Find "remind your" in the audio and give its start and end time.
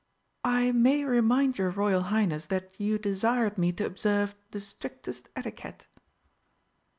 1.03-1.69